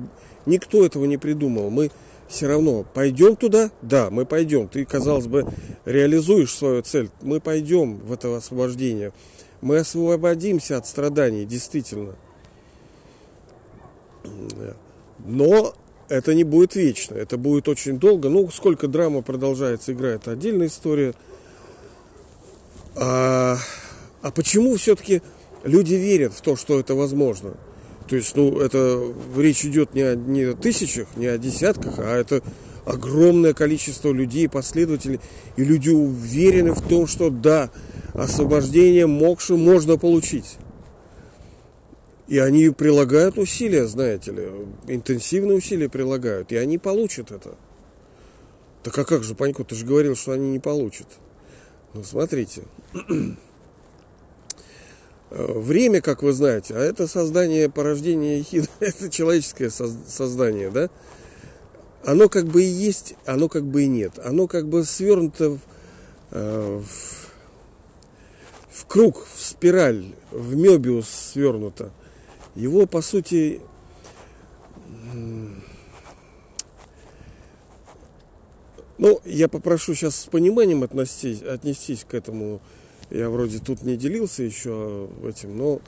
никто 0.46 0.84
этого 0.84 1.04
не 1.04 1.16
придумал. 1.16 1.70
Мы 1.70 1.90
все 2.28 2.46
равно 2.48 2.84
пойдем 2.94 3.36
туда, 3.36 3.70
да, 3.82 4.10
мы 4.10 4.24
пойдем. 4.24 4.68
Ты, 4.68 4.84
казалось 4.84 5.26
бы, 5.26 5.46
реализуешь 5.84 6.54
свою 6.54 6.82
цель. 6.82 7.10
Мы 7.20 7.40
пойдем 7.40 7.98
в 7.98 8.12
это 8.12 8.34
освобождение. 8.36 9.12
Мы 9.62 9.78
освободимся 9.78 10.76
от 10.76 10.86
страданий, 10.86 11.44
действительно. 11.44 12.14
Но 15.24 15.74
это 16.08 16.34
не 16.34 16.44
будет 16.44 16.74
вечно, 16.74 17.14
это 17.14 17.38
будет 17.38 17.68
очень 17.68 17.98
долго. 17.98 18.28
Ну, 18.28 18.50
сколько 18.50 18.88
драма 18.88 19.22
продолжается, 19.22 19.92
играет 19.92 20.26
отдельная 20.26 20.66
история. 20.66 21.14
А, 22.96 23.56
а 24.20 24.30
почему 24.32 24.76
все-таки 24.76 25.22
люди 25.62 25.94
верят 25.94 26.34
в 26.34 26.40
то, 26.40 26.56
что 26.56 26.80
это 26.80 26.96
возможно? 26.96 27.54
То 28.08 28.16
есть, 28.16 28.34
ну, 28.34 28.58
это 28.58 29.00
речь 29.36 29.64
идет 29.64 29.94
не 29.94 30.02
о, 30.02 30.16
не 30.16 30.42
о 30.42 30.54
тысячах, 30.54 31.06
не 31.16 31.26
о 31.26 31.38
десятках, 31.38 31.94
а 31.98 32.16
это 32.16 32.42
огромное 32.84 33.54
количество 33.54 34.12
людей, 34.12 34.48
последователей. 34.48 35.20
И 35.56 35.64
люди 35.64 35.90
уверены 35.90 36.72
в 36.72 36.82
том, 36.82 37.06
что 37.06 37.30
да, 37.30 37.70
освобождение 38.14 39.06
мокши 39.06 39.56
можно 39.56 39.96
получить. 39.98 40.58
И 42.28 42.38
они 42.38 42.70
прилагают 42.70 43.36
усилия, 43.36 43.86
знаете 43.86 44.32
ли, 44.32 44.48
интенсивные 44.86 45.58
усилия 45.58 45.88
прилагают, 45.88 46.52
и 46.52 46.56
они 46.56 46.78
получат 46.78 47.30
это. 47.30 47.56
Так 48.82 48.98
а 48.98 49.04
как 49.04 49.22
же, 49.22 49.34
Панько, 49.34 49.64
ты 49.64 49.74
же 49.74 49.86
говорил, 49.86 50.16
что 50.16 50.32
они 50.32 50.50
не 50.50 50.58
получат. 50.58 51.06
Ну, 51.94 52.02
смотрите. 52.04 52.62
Время, 55.30 56.00
как 56.00 56.22
вы 56.22 56.32
знаете, 56.32 56.74
а 56.74 56.78
это 56.78 57.06
создание, 57.06 57.70
порождение 57.70 58.38
ехидна, 58.40 58.68
это 58.80 59.08
человеческое 59.08 59.70
создание, 59.70 60.70
да? 60.70 60.90
Оно 62.04 62.28
как 62.28 62.46
бы 62.46 62.62
и 62.62 62.66
есть, 62.66 63.14
оно 63.24 63.48
как 63.48 63.64
бы 63.64 63.84
и 63.84 63.86
нет. 63.86 64.18
Оно 64.24 64.48
как 64.48 64.68
бы 64.68 64.84
свернуто 64.84 65.50
в, 65.50 65.58
э, 66.32 66.82
в, 66.84 67.31
в 68.72 68.86
круг, 68.86 69.26
в 69.26 69.40
спираль, 69.40 70.06
в 70.30 70.56
мебиус 70.56 71.08
свернуто. 71.08 71.90
Его, 72.54 72.86
по 72.86 73.02
сути, 73.02 73.60
Ну, 78.98 79.20
я 79.24 79.48
попрошу 79.48 79.94
сейчас 79.94 80.14
с 80.14 80.26
пониманием 80.26 80.84
отнестись, 80.84 81.42
отнестись 81.42 82.06
к 82.08 82.14
этому. 82.14 82.60
Я 83.10 83.30
вроде 83.30 83.58
тут 83.58 83.82
не 83.82 83.96
делился 83.96 84.44
еще 84.44 85.08
этим, 85.26 85.56
но 85.56 85.80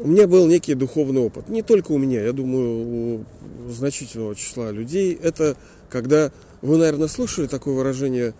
у 0.00 0.06
меня 0.06 0.28
был 0.28 0.46
некий 0.46 0.74
духовный 0.74 1.22
опыт. 1.22 1.48
Не 1.48 1.62
только 1.62 1.92
у 1.92 1.98
меня, 1.98 2.22
я 2.22 2.32
думаю, 2.32 3.16
у 3.16 3.24
значительного 3.70 4.36
числа 4.36 4.72
людей. 4.72 5.18
Это 5.22 5.56
когда 5.88 6.32
вы, 6.60 6.76
наверное, 6.76 7.08
слышали 7.08 7.46
такое 7.46 7.74
выражение, 7.74 8.34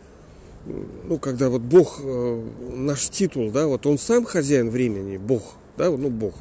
ну, 1.04 1.18
когда 1.18 1.49
вот 1.49 1.62
Бог, 1.62 2.00
э, 2.02 2.42
наш 2.75 3.08
титул, 3.08 3.50
да, 3.50 3.66
вот 3.66 3.87
он 3.87 3.99
сам 3.99 4.25
хозяин 4.25 4.70
времени, 4.70 5.16
Бог, 5.16 5.42
да, 5.76 5.90
ну, 5.90 6.11
Бог. 6.11 6.35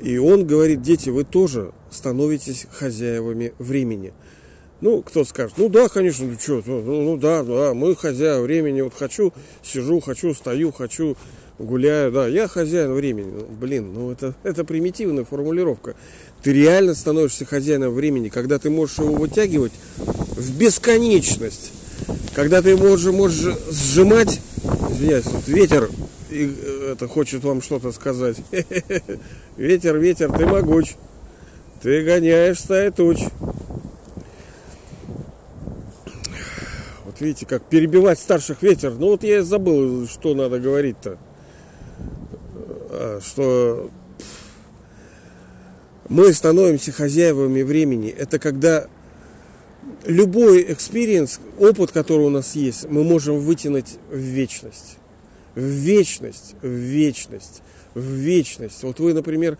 И 0.00 0.18
он 0.18 0.46
говорит, 0.46 0.82
дети, 0.82 1.10
вы 1.10 1.24
тоже 1.24 1.72
становитесь 1.90 2.66
хозяевами 2.70 3.52
времени. 3.58 4.12
Ну, 4.80 5.02
кто 5.02 5.24
скажет, 5.24 5.56
ну 5.56 5.70
да, 5.70 5.88
конечно, 5.88 6.26
ну 6.26 6.38
что, 6.38 6.62
ну, 6.66 7.02
ну 7.02 7.16
да, 7.16 7.42
да, 7.42 7.72
мы 7.72 7.96
хозяева 7.96 8.42
времени, 8.42 8.82
вот 8.82 8.92
хочу, 8.94 9.32
сижу, 9.62 10.00
хочу, 10.00 10.34
стою, 10.34 10.70
хочу, 10.70 11.16
гуляю, 11.58 12.12
да, 12.12 12.26
я 12.28 12.46
хозяин 12.46 12.92
времени. 12.92 13.32
Ну, 13.32 13.46
блин, 13.58 13.92
ну 13.94 14.12
это, 14.12 14.34
это 14.42 14.64
примитивная 14.64 15.24
формулировка. 15.24 15.94
Ты 16.42 16.52
реально 16.52 16.94
становишься 16.94 17.46
хозяином 17.46 17.94
времени, 17.94 18.28
когда 18.28 18.58
ты 18.58 18.68
можешь 18.68 18.98
его 18.98 19.14
вытягивать 19.14 19.72
в 19.96 20.58
бесконечность. 20.58 21.72
Когда 22.34 22.62
ты 22.62 22.76
можешь, 22.76 23.12
можешь 23.12 23.56
сжимать, 23.70 24.40
извиняюсь, 24.90 25.26
вот 25.26 25.48
ветер 25.48 25.90
и, 26.30 26.54
э, 26.60 26.92
это 26.92 27.08
хочет 27.08 27.44
вам 27.44 27.62
что-то 27.62 27.92
сказать. 27.92 28.36
Ветер, 29.56 29.96
ветер, 29.96 30.32
ты 30.32 30.46
могуч. 30.46 30.94
Ты 31.80 32.04
гоняешь 32.04 32.58
стаи 32.58 32.90
туч. 32.90 33.20
Вот 37.04 37.20
видите, 37.20 37.46
как 37.46 37.62
перебивать 37.62 38.18
старших 38.18 38.62
ветер. 38.62 38.92
Ну 38.98 39.08
вот 39.08 39.22
я 39.22 39.42
забыл, 39.42 40.06
что 40.08 40.34
надо 40.34 40.58
говорить-то. 40.58 41.16
А, 42.90 43.20
что 43.22 43.90
мы 46.08 46.32
становимся 46.32 46.92
хозяевами 46.92 47.62
времени. 47.62 48.10
Это 48.10 48.38
когда 48.38 48.88
любой 50.04 50.72
experience, 50.72 51.40
опыт, 51.58 51.92
который 51.92 52.26
у 52.26 52.30
нас 52.30 52.54
есть, 52.54 52.88
мы 52.88 53.04
можем 53.04 53.38
вытянуть 53.38 53.96
в 54.10 54.16
вечность. 54.16 54.98
В 55.54 55.60
вечность, 55.60 56.54
в 56.62 56.68
вечность, 56.68 57.62
в 57.94 58.02
вечность. 58.02 58.82
Вот 58.82 59.00
вы, 59.00 59.14
например, 59.14 59.58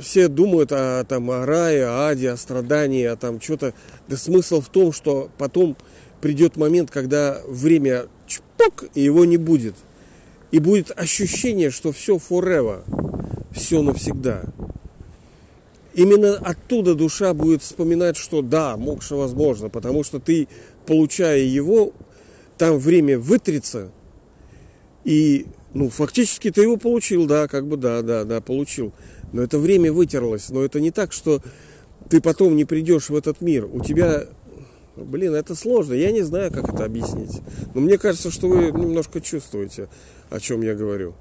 все 0.00 0.28
думают 0.28 0.72
о, 0.72 1.04
там, 1.04 1.30
о 1.30 1.46
рае, 1.46 1.86
о 1.86 2.08
аде, 2.08 2.30
о 2.30 2.36
страдании, 2.36 3.04
о 3.04 3.16
там 3.16 3.40
что-то. 3.40 3.72
Да 4.08 4.16
смысл 4.16 4.60
в 4.60 4.68
том, 4.68 4.92
что 4.92 5.30
потом 5.38 5.76
придет 6.20 6.56
момент, 6.56 6.90
когда 6.90 7.40
время 7.46 8.06
чпок, 8.26 8.84
и 8.94 9.00
его 9.00 9.24
не 9.24 9.36
будет. 9.36 9.74
И 10.50 10.58
будет 10.58 10.92
ощущение, 10.96 11.70
что 11.70 11.92
все 11.92 12.16
forever, 12.16 12.82
все 13.52 13.82
навсегда. 13.82 14.42
Именно 15.96 16.34
оттуда 16.34 16.94
душа 16.94 17.32
будет 17.32 17.62
вспоминать, 17.62 18.18
что 18.18 18.42
да, 18.42 18.76
мокша 18.76 19.16
возможно, 19.16 19.70
потому 19.70 20.04
что 20.04 20.20
ты, 20.20 20.46
получая 20.84 21.40
его, 21.40 21.94
там 22.58 22.76
время 22.78 23.18
вытрется, 23.18 23.90
и, 25.04 25.46
ну, 25.72 25.88
фактически 25.88 26.50
ты 26.50 26.60
его 26.60 26.76
получил, 26.76 27.24
да, 27.24 27.48
как 27.48 27.66
бы, 27.66 27.78
да, 27.78 28.02
да, 28.02 28.24
да, 28.24 28.42
получил. 28.42 28.92
Но 29.32 29.42
это 29.42 29.58
время 29.58 29.90
вытерлось, 29.90 30.50
но 30.50 30.62
это 30.62 30.80
не 30.80 30.90
так, 30.90 31.14
что 31.14 31.40
ты 32.10 32.20
потом 32.20 32.56
не 32.56 32.66
придешь 32.66 33.08
в 33.08 33.16
этот 33.16 33.40
мир. 33.40 33.66
У 33.72 33.82
тебя 33.82 34.26
Блин, 34.96 35.34
это 35.34 35.54
сложно. 35.54 35.92
Я 35.92 36.10
не 36.10 36.22
знаю, 36.22 36.50
как 36.50 36.72
это 36.72 36.86
объяснить. 36.86 37.42
Но 37.74 37.82
мне 37.82 37.98
кажется, 37.98 38.30
что 38.30 38.48
вы 38.48 38.72
немножко 38.72 39.20
чувствуете, 39.20 39.90
о 40.30 40.40
чем 40.40 40.62
я 40.62 40.74
говорю. 40.74 41.14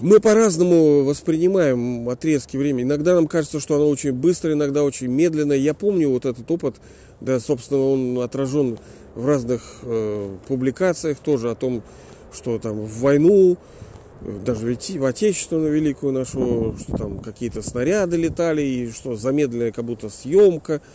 Мы 0.00 0.20
по-разному 0.20 1.04
воспринимаем 1.04 2.08
отрезки 2.08 2.56
времени. 2.56 2.84
Иногда 2.84 3.14
нам 3.14 3.26
кажется, 3.26 3.60
что 3.60 3.76
оно 3.76 3.88
очень 3.88 4.12
быстро, 4.12 4.52
иногда 4.52 4.82
очень 4.84 5.08
медленно. 5.08 5.52
Я 5.52 5.74
помню 5.74 6.10
вот 6.10 6.24
этот 6.26 6.50
опыт, 6.50 6.76
да, 7.20 7.40
собственно, 7.40 7.80
он 7.80 8.18
отражен 8.18 8.78
в 9.14 9.26
разных 9.26 9.62
э, 9.82 10.36
публикациях 10.48 11.18
тоже 11.18 11.50
о 11.50 11.54
том, 11.54 11.82
что 12.32 12.58
там 12.58 12.80
в 12.80 13.00
войну, 13.00 13.56
даже 14.20 14.66
в 14.66 15.04
Отечественную 15.04 15.72
Великую 15.72 16.12
нашу, 16.12 16.76
что 16.80 16.96
там 16.96 17.18
какие-то 17.18 17.62
снаряды 17.62 18.16
летали, 18.16 18.62
и 18.62 18.90
что 18.90 19.16
замедленная 19.16 19.72
как 19.72 19.84
будто 19.84 20.08
съемка– 20.08 20.80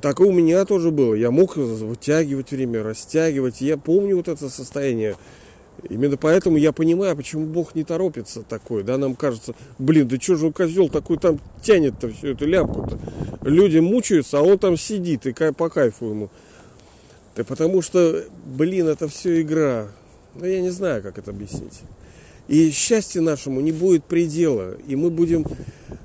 так 0.00 0.20
и 0.20 0.22
у 0.22 0.32
меня 0.32 0.64
тоже 0.64 0.90
было. 0.90 1.14
Я 1.14 1.30
мог 1.30 1.56
вытягивать 1.56 2.52
время, 2.52 2.82
растягивать. 2.82 3.60
Я 3.60 3.76
помню 3.76 4.16
вот 4.16 4.28
это 4.28 4.48
состояние. 4.48 5.16
Именно 5.88 6.16
поэтому 6.16 6.56
я 6.56 6.72
понимаю, 6.72 7.16
почему 7.16 7.46
Бог 7.46 7.74
не 7.74 7.84
торопится 7.84 8.42
такой. 8.42 8.82
Да, 8.82 8.98
нам 8.98 9.14
кажется, 9.14 9.54
блин, 9.78 10.08
да 10.08 10.16
что 10.20 10.36
же 10.36 10.46
он 10.46 10.52
козел 10.52 10.88
такой 10.88 11.18
там 11.18 11.40
тянет-то 11.62 12.10
всю 12.10 12.28
эту 12.28 12.46
ляпку-то. 12.46 12.98
Люди 13.42 13.78
мучаются, 13.78 14.38
а 14.38 14.42
он 14.42 14.58
там 14.58 14.76
сидит 14.76 15.26
и 15.26 15.32
по 15.52 15.68
кайфу 15.68 16.06
ему. 16.06 16.30
Да 17.36 17.44
потому 17.44 17.80
что, 17.82 18.24
блин, 18.44 18.88
это 18.88 19.08
все 19.08 19.40
игра. 19.40 19.88
Ну, 20.34 20.44
я 20.44 20.60
не 20.60 20.70
знаю, 20.70 21.02
как 21.02 21.18
это 21.18 21.30
объяснить. 21.30 21.80
И 22.48 22.70
счастье 22.70 23.20
нашему 23.20 23.60
не 23.60 23.72
будет 23.72 24.04
предела. 24.04 24.74
И 24.86 24.96
мы 24.96 25.10
будем, 25.10 25.44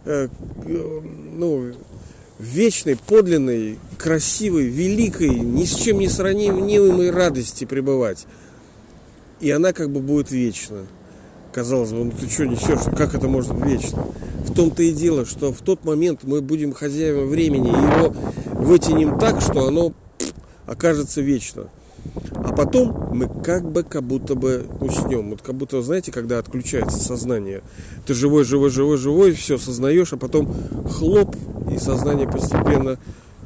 э, 0.05 0.27
ну, 0.65 1.73
вечной, 2.39 2.97
подлинной, 2.97 3.79
красивой, 3.97 4.67
великой, 4.67 5.29
ни 5.29 5.65
с 5.65 5.75
чем 5.75 5.99
не 5.99 6.07
сравнимой 6.07 7.09
радости 7.09 7.65
пребывать. 7.65 8.27
И 9.39 9.51
она 9.51 9.73
как 9.73 9.91
бы 9.91 9.99
будет 9.99 10.31
вечна. 10.31 10.85
Казалось 11.53 11.91
бы, 11.91 12.05
ну 12.05 12.11
ты 12.11 12.29
что 12.29 12.45
несешь, 12.45 12.93
как 12.97 13.15
это 13.15 13.27
может 13.27 13.53
быть 13.53 13.65
вечно? 13.65 14.05
В 14.45 14.53
том-то 14.53 14.83
и 14.83 14.91
дело, 14.91 15.25
что 15.25 15.53
в 15.53 15.61
тот 15.61 15.85
момент 15.85 16.21
мы 16.23 16.41
будем 16.41 16.73
хозяевами 16.73 17.27
времени, 17.29 17.69
и 17.69 17.71
его 17.71 18.13
вытянем 18.53 19.17
так, 19.17 19.41
что 19.41 19.67
оно 19.67 19.93
окажется 20.65 21.21
вечно. 21.21 21.69
А 22.35 22.53
потом 22.53 23.09
мы 23.15 23.27
как 23.41 23.69
бы, 23.71 23.83
как 23.83 24.03
будто 24.03 24.35
бы 24.35 24.65
уснем. 24.79 25.31
Вот 25.31 25.41
как 25.41 25.55
будто, 25.55 25.81
знаете, 25.81 26.11
когда 26.11 26.39
отключается 26.39 26.99
сознание. 26.99 27.61
Ты 28.05 28.13
живой, 28.13 28.43
живой, 28.43 28.69
живой, 28.69 28.97
живой, 28.97 29.31
все 29.31 29.57
сознаешь, 29.57 30.13
а 30.13 30.17
потом 30.17 30.53
хлоп, 30.91 31.35
и 31.71 31.77
сознание 31.77 32.27
постепенно 32.27 32.97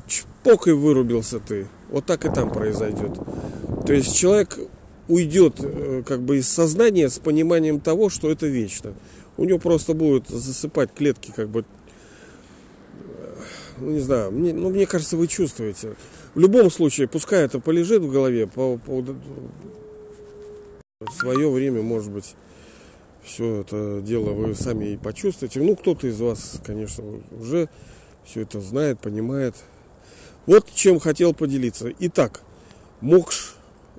чпок 0.07 0.67
и 0.67 0.71
вырубился 0.71 1.39
ты. 1.39 1.67
Вот 1.89 2.05
так 2.05 2.25
и 2.25 2.29
там 2.29 2.51
произойдет. 2.51 3.17
То 3.85 3.93
есть 3.93 4.15
человек 4.15 4.59
уйдет 5.09 5.55
э, 5.59 6.03
как 6.05 6.21
бы 6.21 6.37
из 6.37 6.47
сознания 6.47 7.09
с 7.09 7.19
пониманием 7.19 7.81
того, 7.81 8.09
что 8.09 8.31
это 8.31 8.47
вечно. 8.47 8.93
У 9.35 9.43
него 9.43 9.59
просто 9.59 9.93
будут 9.93 10.29
засыпать 10.29 10.93
клетки 10.93 11.33
как 11.35 11.49
бы 11.49 11.65
ну 13.79 13.91
не 13.91 13.99
знаю, 13.99 14.31
мне, 14.31 14.53
ну, 14.53 14.69
мне 14.69 14.85
кажется, 14.85 15.17
вы 15.17 15.27
чувствуете. 15.27 15.95
В 16.35 16.39
любом 16.39 16.69
случае, 16.69 17.07
пускай 17.07 17.45
это 17.45 17.59
полежит 17.59 18.01
в 18.01 18.11
голове, 18.11 18.45
по, 18.47 18.77
по, 18.77 19.01
в 20.99 21.13
свое 21.13 21.49
время, 21.49 21.81
может 21.81 22.11
быть, 22.11 22.35
все 23.23 23.61
это 23.61 24.01
дело 24.01 24.31
вы 24.31 24.53
сами 24.55 24.85
и 24.85 24.97
почувствуете. 24.97 25.61
Ну, 25.61 25.75
кто-то 25.75 26.07
из 26.07 26.19
вас, 26.19 26.59
конечно, 26.65 27.03
уже 27.31 27.69
все 28.25 28.41
это 28.41 28.59
знает, 28.59 28.99
понимает. 28.99 29.55
Вот 30.45 30.67
чем 30.73 30.99
хотел 30.99 31.33
поделиться. 31.33 31.91
Итак, 31.99 32.41
мокш, 33.01 33.38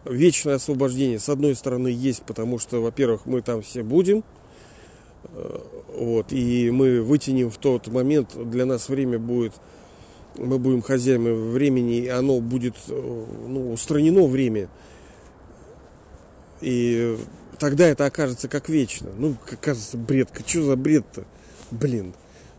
вечное 0.05 0.55
освобождение, 0.55 1.19
с 1.19 1.29
одной 1.29 1.55
стороны, 1.55 1.89
есть, 1.89 2.23
потому 2.23 2.59
что, 2.59 2.81
во-первых, 2.81 3.27
мы 3.27 3.43
там 3.43 3.63
все 3.63 3.83
будем. 3.83 4.25
Э, 5.25 5.59
вот, 5.97 6.33
и 6.33 6.71
мы 6.71 7.03
вытянем 7.03 7.51
в 7.51 7.59
тот 7.59 7.89
момент, 7.89 8.31
для 8.51 8.65
нас 8.65 8.89
время 8.89 9.19
будет, 9.19 9.53
мы 10.37 10.59
будем 10.59 10.83
хозяевами 10.83 11.33
времени, 11.53 11.99
и 11.99 12.09
оно 12.09 12.41
будет 12.41 12.77
э, 12.89 13.25
ну, 13.49 13.73
устранено 13.73 14.27
время. 14.27 14.69
И 16.61 17.17
тогда 17.59 17.87
это 17.87 18.07
окажется 18.07 18.49
как 18.49 18.69
вечно. 18.69 19.11
Ну, 19.17 19.37
кажется, 19.61 19.97
бред. 19.97 20.29
Что 20.47 20.63
за 20.63 20.77
бред-то? 20.77 21.25
Блин. 21.71 22.15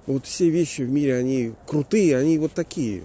Вот 0.07 0.25
все 0.25 0.49
вещи 0.49 0.81
в 0.81 0.89
мире, 0.89 1.15
они 1.15 1.53
крутые, 1.67 2.17
они 2.17 2.37
вот 2.39 2.53
такие. 2.53 3.03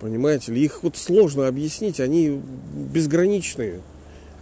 Понимаете 0.00 0.52
ли? 0.52 0.64
Их 0.64 0.82
вот 0.82 0.96
сложно 0.96 1.46
объяснить, 1.46 2.00
они 2.00 2.40
безграничные. 2.74 3.80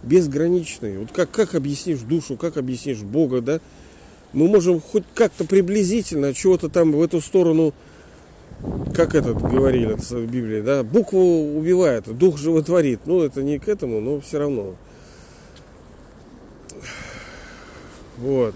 Безграничные. 0.03 0.99
Вот 0.99 1.11
как, 1.11 1.29
как 1.31 1.53
объяснишь 1.53 1.99
душу, 1.99 2.37
как 2.37 2.57
объяснишь 2.57 2.99
Бога, 2.99 3.41
да? 3.41 3.59
Мы 4.31 4.47
можем 4.47 4.79
хоть 4.79 5.03
как-то 5.13 5.43
приблизительно 5.43 6.33
чего-то 6.33 6.69
там 6.69 6.93
в 6.93 7.01
эту 7.01 7.19
сторону, 7.19 7.73
как 8.95 9.15
этот 9.15 9.41
говорили 9.41 9.95
в 9.97 10.31
Библии, 10.31 10.61
да, 10.61 10.83
букву 10.83 11.57
убивает, 11.57 12.05
дух 12.17 12.37
животворит. 12.37 13.01
Ну, 13.05 13.21
это 13.21 13.41
не 13.41 13.59
к 13.59 13.67
этому, 13.67 13.99
но 13.99 14.21
все 14.21 14.39
равно. 14.39 14.75
Вот. 18.17 18.55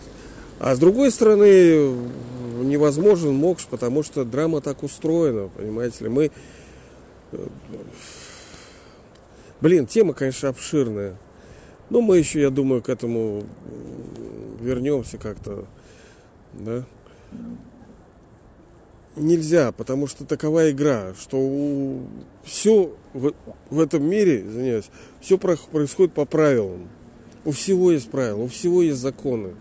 А 0.60 0.76
с 0.76 0.80
другой 0.80 1.12
стороны, 1.12 1.96
невозможен 2.62 3.34
мокш, 3.34 3.66
потому 3.70 4.04
что 4.04 4.24
драма 4.24 4.62
так 4.62 4.84
устроена, 4.84 5.50
понимаете 5.50 6.06
ли. 6.06 6.10
Мы... 6.10 6.32
Блин, 9.62 9.88
тема, 9.88 10.14
конечно, 10.14 10.50
обширная. 10.50 11.16
Но 11.90 12.02
мы 12.02 12.18
еще, 12.18 12.42
я 12.42 12.50
думаю, 12.50 12.82
к 12.82 12.90
этому 12.90 13.44
вернемся 14.60 15.18
как-то. 15.18 15.66
Да? 16.54 16.84
Нельзя, 19.16 19.72
потому 19.72 20.08
что 20.08 20.26
такова 20.26 20.72
игра, 20.72 21.14
что 21.20 22.00
все 22.44 22.96
в, 23.14 23.34
в 23.70 23.80
этом 23.80 24.04
мире, 24.04 24.42
извиняюсь, 24.42 24.90
все 25.22 25.38
происходит 25.38 26.14
по 26.14 26.26
правилам. 26.26 26.88
У 27.46 27.52
всего 27.52 27.92
есть 27.92 28.10
правила, 28.10 28.42
у 28.42 28.48
всего 28.48 28.82
есть 28.82 29.00
законы. 29.00 29.54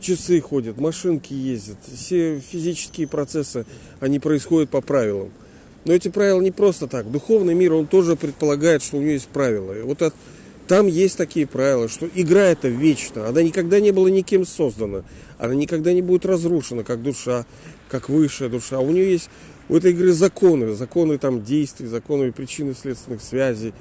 Часы 0.00 0.40
ходят, 0.40 0.78
машинки 0.78 1.32
ездят, 1.32 1.78
все 1.84 2.40
физические 2.40 3.06
процессы, 3.06 3.66
они 4.00 4.18
происходят 4.18 4.70
по 4.70 4.80
правилам. 4.80 5.30
Но 5.84 5.92
эти 5.92 6.08
правила 6.08 6.40
не 6.40 6.50
просто 6.50 6.86
так. 6.86 7.10
Духовный 7.10 7.54
мир, 7.54 7.72
он 7.72 7.86
тоже 7.86 8.16
предполагает, 8.16 8.82
что 8.82 8.98
у 8.98 9.00
него 9.00 9.12
есть 9.12 9.28
правила. 9.28 9.72
И 9.78 9.82
вот 9.82 10.02
от, 10.02 10.14
там 10.68 10.86
есть 10.86 11.16
такие 11.16 11.46
правила, 11.46 11.88
что 11.88 12.08
игра 12.14 12.42
это 12.42 12.68
вечна. 12.68 13.28
Она 13.28 13.42
никогда 13.42 13.80
не 13.80 13.90
была 13.90 14.10
никем 14.10 14.44
создана. 14.44 15.04
Она 15.38 15.54
никогда 15.54 15.92
не 15.92 16.02
будет 16.02 16.26
разрушена, 16.26 16.84
как 16.84 17.02
душа, 17.02 17.46
как 17.88 18.08
высшая 18.08 18.48
душа. 18.48 18.78
У 18.78 18.90
нее 18.90 19.10
есть 19.10 19.30
у 19.68 19.76
этой 19.76 19.92
игры 19.92 20.12
законы, 20.12 20.74
законы 20.74 21.16
там 21.16 21.42
действий, 21.42 21.86
законы 21.86 22.30
причины 22.30 22.74
следственных 22.74 23.22
связей. 23.22 23.72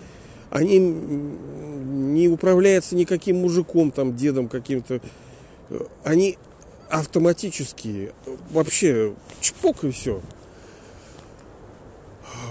Они 0.49 0.79
не 0.79 2.27
управляются 2.27 2.95
никаким 2.95 3.37
мужиком, 3.37 3.91
там, 3.91 4.15
дедом 4.15 4.47
каким-то. 4.47 5.01
Они 6.03 6.37
автоматические. 6.89 8.13
Вообще, 8.51 9.13
чпок 9.41 9.83
и 9.83 9.91
все. 9.91 10.21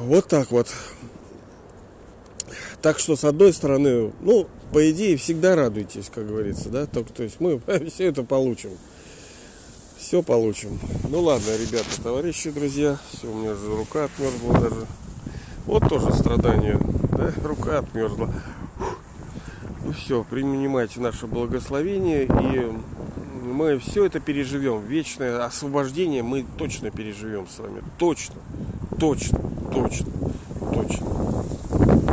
Вот 0.01 0.27
так 0.29 0.51
вот. 0.51 0.68
Так 2.81 2.98
что, 2.98 3.16
с 3.16 3.24
одной 3.24 3.53
стороны, 3.53 4.12
ну, 4.20 4.46
по 4.72 4.90
идее, 4.90 5.16
всегда 5.16 5.57
радуйтесь, 5.57 6.11
как 6.14 6.27
говорится, 6.27 6.68
да? 6.68 6.87
Только, 6.87 7.12
то 7.12 7.22
есть 7.22 7.40
мы 7.40 7.61
все 7.88 8.07
это 8.07 8.22
получим. 8.22 8.70
Все 9.96 10.22
получим. 10.22 10.79
Ну 11.09 11.20
ладно, 11.20 11.51
ребята, 11.57 12.01
товарищи, 12.03 12.51
друзья. 12.51 12.98
Все, 13.12 13.31
у 13.31 13.35
меня 13.35 13.55
же 13.55 13.77
рука 13.77 14.05
отмерзла 14.05 14.61
даже. 14.61 14.87
Вот 15.66 15.88
тоже 15.88 16.12
страдание. 16.14 16.79
Да? 17.11 17.33
Рука 17.42 17.79
отмерзла. 17.81 18.33
Ну 19.85 19.92
все, 19.92 20.24
принимайте 20.29 21.01
наше 21.01 21.27
благословение 21.27 22.24
и 22.24 22.72
мы 23.42 23.79
все 23.79 24.05
это 24.05 24.20
переживем. 24.20 24.85
Вечное 24.87 25.44
освобождение 25.44 26.22
мы 26.22 26.46
точно 26.57 26.90
переживем 26.90 27.48
с 27.48 27.59
вами. 27.59 27.83
Точно, 27.98 28.37
точно, 28.98 29.40
точно, 29.71 30.07
точно. 30.73 31.07